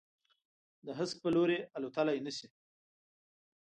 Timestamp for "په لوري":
1.23-1.57